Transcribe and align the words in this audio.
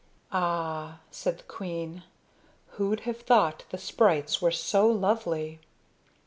"Ah," 0.31 0.97
said 1.11 1.37
the 1.37 1.43
queen, 1.43 2.01
"who'd 2.69 3.01
have 3.01 3.21
thought 3.21 3.65
the 3.69 3.77
sprites 3.77 4.41
were 4.41 4.49
so 4.49 4.87
lovely?" 4.87 5.59